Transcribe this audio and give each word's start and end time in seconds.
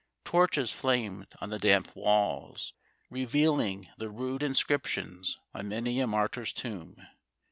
Torches 0.25 0.71
flamed 0.73 1.27
on 1.41 1.51
the 1.51 1.59
damp 1.59 1.95
walls, 1.95 2.73
revealing 3.11 3.87
the 3.99 4.09
rude 4.09 4.41
inscrip 4.41 4.87
tions 4.87 5.37
on 5.53 5.69
many 5.69 5.99
a 5.99 6.07
martyr's 6.07 6.53
tomb. 6.53 6.95